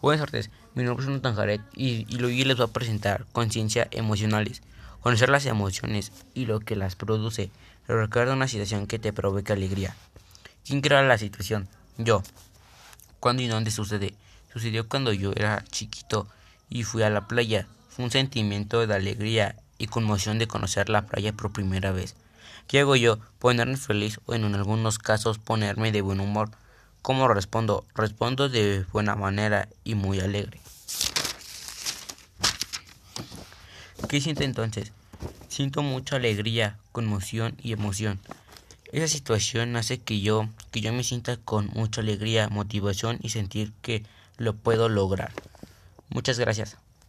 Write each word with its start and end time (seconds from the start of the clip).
Buenas 0.00 0.26
tardes, 0.26 0.50
mi 0.74 0.82
nombre 0.82 1.04
es 1.04 1.10
Nutanjaret 1.10 1.62
y, 1.74 2.04
y 2.08 2.22
hoy 2.22 2.44
les 2.44 2.56
voy 2.56 2.66
a 2.66 2.72
presentar 2.72 3.24
conciencia 3.32 3.88
emocionales. 3.90 4.60
Conocer 5.00 5.28
las 5.30 5.46
emociones 5.46 6.12
y 6.34 6.46
lo 6.46 6.60
que 6.60 6.76
las 6.76 6.94
produce. 6.96 7.50
Recuerda 7.86 8.34
una 8.34 8.48
situación 8.48 8.86
que 8.86 8.98
te 8.98 9.12
provoca 9.12 9.54
alegría. 9.54 9.94
¿Quién 10.64 10.80
crea 10.80 11.02
la 11.02 11.16
situación? 11.16 11.68
Yo. 11.96 12.22
¿Cuándo 13.20 13.42
y 13.42 13.46
dónde 13.46 13.70
sucede? 13.70 14.14
Sucedió 14.52 14.88
cuando 14.88 15.12
yo 15.12 15.32
era 15.36 15.64
chiquito 15.70 16.26
y 16.68 16.82
fui 16.82 17.02
a 17.02 17.10
la 17.10 17.26
playa. 17.26 17.66
Fue 17.88 18.04
un 18.04 18.10
sentimiento 18.10 18.86
de 18.86 18.94
alegría 18.94 19.56
y 19.78 19.86
conmoción 19.86 20.38
de 20.38 20.48
conocer 20.48 20.88
la 20.88 21.06
playa 21.06 21.32
por 21.32 21.52
primera 21.52 21.92
vez. 21.92 22.14
¿Qué 22.66 22.80
hago 22.80 22.96
yo? 22.96 23.18
Ponerme 23.38 23.76
feliz 23.76 24.20
o 24.26 24.34
en 24.34 24.54
algunos 24.54 24.98
casos 24.98 25.38
ponerme 25.38 25.92
de 25.92 26.02
buen 26.02 26.20
humor. 26.20 26.50
¿Cómo 27.04 27.28
respondo? 27.28 27.84
Respondo 27.94 28.48
de 28.48 28.86
buena 28.90 29.14
manera 29.14 29.68
y 29.84 29.94
muy 29.94 30.20
alegre. 30.20 30.58
¿Qué 34.08 34.22
siento 34.22 34.42
entonces? 34.42 34.90
Siento 35.48 35.82
mucha 35.82 36.16
alegría, 36.16 36.78
conmoción 36.92 37.58
y 37.62 37.74
emoción. 37.74 38.20
Esa 38.90 39.06
situación 39.06 39.76
hace 39.76 39.98
que 39.98 40.22
yo, 40.22 40.48
que 40.70 40.80
yo 40.80 40.94
me 40.94 41.04
sienta 41.04 41.36
con 41.36 41.66
mucha 41.74 42.00
alegría, 42.00 42.48
motivación 42.48 43.18
y 43.20 43.28
sentir 43.28 43.74
que 43.82 44.02
lo 44.38 44.54
puedo 44.54 44.88
lograr. 44.88 45.34
Muchas 46.08 46.38
gracias. 46.38 46.78